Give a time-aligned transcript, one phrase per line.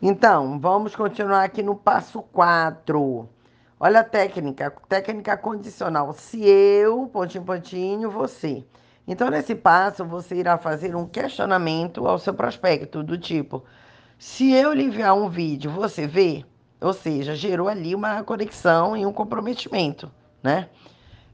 [0.00, 3.28] Então, vamos continuar aqui no passo 4.
[3.80, 6.12] Olha a técnica, técnica condicional.
[6.12, 8.64] Se eu, pontinho, pontinho, você.
[9.08, 13.64] Então, nesse passo, você irá fazer um questionamento ao seu prospecto, do tipo:
[14.16, 16.44] se eu lhe enviar um vídeo, você vê?
[16.80, 20.08] Ou seja, gerou ali uma conexão e um comprometimento,
[20.40, 20.68] né?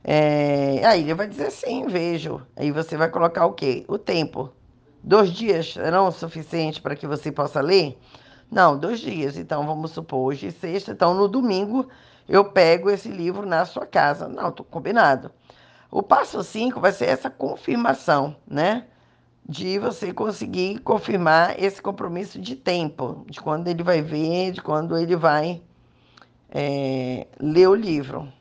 [0.02, 2.40] É, aí ele vai dizer sim, vejo.
[2.56, 3.84] Aí você vai colocar o quê?
[3.88, 4.50] O tempo.
[5.02, 7.98] Dois dias serão o suficiente para que você possa ler?
[8.54, 9.36] Não, dois dias.
[9.36, 11.88] Então, vamos supor, hoje é sexta, então no domingo
[12.28, 14.28] eu pego esse livro na sua casa.
[14.28, 15.32] Não, tô combinado.
[15.90, 18.86] O passo 5 vai ser essa confirmação, né?
[19.44, 24.96] De você conseguir confirmar esse compromisso de tempo, de quando ele vai ver, de quando
[24.96, 25.60] ele vai
[26.48, 28.32] é, ler o livro.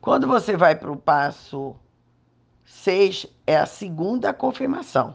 [0.00, 1.76] Quando você vai para o passo
[2.64, 5.14] 6, é a segunda confirmação,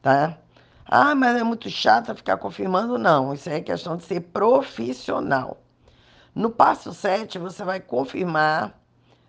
[0.00, 0.38] tá?
[0.84, 2.98] Ah, mas é muito chato ficar confirmando.
[2.98, 5.58] Não, isso é questão de ser profissional.
[6.34, 8.78] No passo 7, você vai confirmar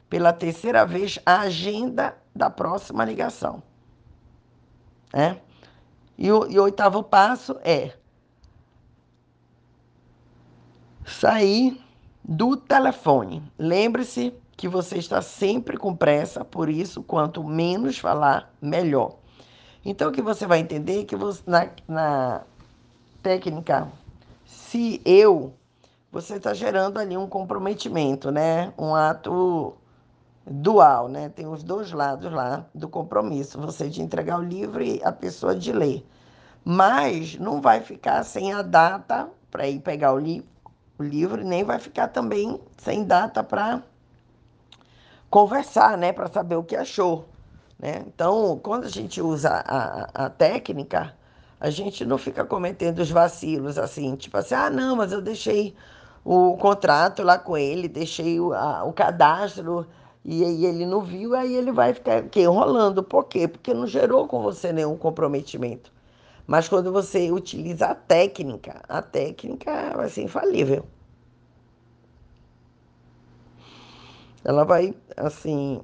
[0.10, 3.62] pela terceira vez a agenda da próxima ligação.
[5.14, 5.38] É?
[6.18, 7.94] E o, e o oitavo passo é
[11.06, 11.82] sair
[12.24, 13.44] do telefone.
[13.58, 19.18] Lembre-se que você está sempre com pressa, por isso, quanto menos falar, melhor.
[19.84, 22.42] Então, o que você vai entender é que você, na, na
[23.24, 23.88] técnica
[24.46, 25.54] se eu,
[26.12, 28.74] você está gerando ali um comprometimento, né?
[28.78, 29.74] Um ato
[30.46, 31.30] dual, né?
[31.30, 35.56] Tem os dois lados lá do compromisso, você de entregar o livro e a pessoa
[35.56, 36.06] de ler.
[36.64, 40.46] Mas não vai ficar sem a data para ir pegar o, li
[41.00, 43.82] o livro, nem vai ficar também sem data para
[45.30, 46.14] conversar, né?
[46.14, 47.31] Para saber o que achou.
[47.82, 48.04] Né?
[48.06, 51.16] Então, quando a gente usa a, a técnica,
[51.60, 55.76] a gente não fica cometendo os vacilos assim, tipo assim, ah, não, mas eu deixei
[56.24, 59.88] o contrato lá com ele, deixei o, a, o cadastro
[60.24, 63.02] e aí ele não viu, aí ele vai ficar que, enrolando.
[63.02, 63.48] Por quê?
[63.48, 65.92] Porque não gerou com você nenhum comprometimento.
[66.46, 70.86] Mas quando você utiliza a técnica, a técnica vai ser infalível.
[74.44, 75.82] Ela vai, assim,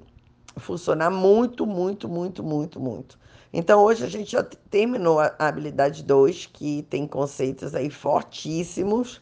[0.60, 3.20] funcionar muito, muito, muito, muito, muito.
[3.52, 9.22] Então, hoje a gente já terminou a habilidade 2, que tem conceitos aí fortíssimos,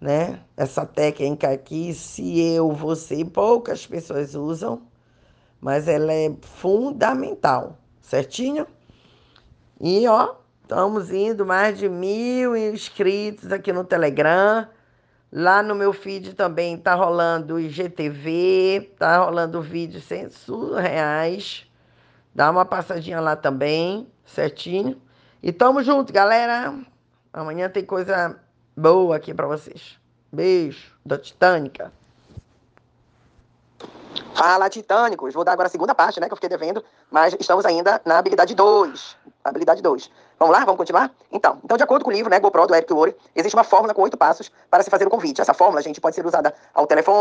[0.00, 0.40] né?
[0.56, 4.82] Essa técnica aqui, se eu, você, poucas pessoas usam,
[5.60, 8.66] mas ela é fundamental, certinho?
[9.80, 14.68] E, ó, estamos indo mais de mil inscritos aqui no Telegram.
[15.32, 21.64] Lá no meu feed também tá rolando IGTV, tá rolando vídeos surreais.
[22.34, 25.00] Dá uma passadinha lá também, certinho.
[25.40, 26.74] E tamo junto, galera.
[27.32, 28.40] Amanhã tem coisa
[28.76, 29.98] boa aqui para vocês.
[30.32, 31.92] Beijo da Titânica.
[34.34, 35.32] Fala, Titânicos.
[35.32, 38.18] Vou dar agora a segunda parte, né, que eu fiquei devendo, mas estamos ainda na
[38.18, 39.16] habilidade 2.
[39.44, 40.10] Habilidade 2.
[40.38, 40.64] Vamos lá?
[40.64, 41.10] Vamos continuar?
[41.30, 43.94] Então, então, de acordo com o livro, né, GoPro, do Eric Worre, existe uma fórmula
[43.94, 45.40] com oito passos para se fazer o convite.
[45.40, 47.18] Essa fórmula, gente, pode ser usada ao telefone,